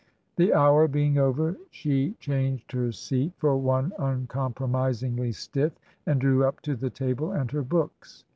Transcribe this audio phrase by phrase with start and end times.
[0.35, 5.73] The hour being over, she changed her seat for one uncompromisingly stiff,
[6.07, 8.23] and drew up to the table and her books.